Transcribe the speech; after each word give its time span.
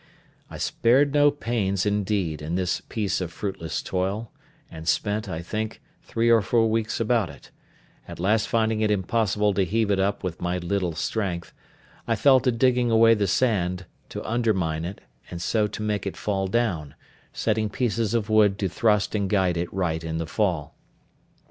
I 0.49 0.57
spared 0.57 1.13
no 1.13 1.29
pains, 1.29 1.85
indeed, 1.85 2.41
in 2.41 2.55
this 2.55 2.81
piece 2.89 3.21
of 3.21 3.31
fruitless 3.31 3.83
toil, 3.83 4.31
and 4.71 4.87
spent, 4.87 5.29
I 5.29 5.43
think, 5.43 5.79
three 6.01 6.31
or 6.31 6.41
four 6.41 6.67
weeks 6.71 6.99
about 6.99 7.29
it; 7.29 7.51
at 8.07 8.19
last 8.19 8.47
finding 8.47 8.81
it 8.81 8.89
impossible 8.89 9.53
to 9.53 9.63
heave 9.63 9.91
it 9.91 9.99
up 9.99 10.23
with 10.23 10.41
my 10.41 10.57
little 10.57 10.95
strength, 10.95 11.53
I 12.07 12.15
fell 12.15 12.39
to 12.39 12.51
digging 12.51 12.89
away 12.89 13.13
the 13.13 13.27
sand, 13.27 13.85
to 14.09 14.27
undermine 14.27 14.85
it, 14.85 15.01
and 15.29 15.39
so 15.39 15.67
to 15.67 15.83
make 15.83 16.07
it 16.07 16.17
fall 16.17 16.47
down, 16.47 16.95
setting 17.31 17.69
pieces 17.69 18.15
of 18.15 18.27
wood 18.27 18.57
to 18.57 18.69
thrust 18.69 19.13
and 19.13 19.29
guide 19.29 19.55
it 19.55 19.71
right 19.71 20.03
in 20.03 20.17
the 20.17 20.25
fall. 20.25 20.73